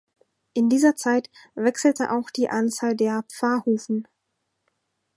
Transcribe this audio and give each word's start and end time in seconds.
In 0.55 0.67
dieser 0.67 0.95
Zeit 0.95 1.29
wechselte 1.53 2.09
auch 2.11 2.31
die 2.31 2.49
Anzahl 2.49 2.95
der 2.95 3.21
Pfarrhufen. 3.31 4.07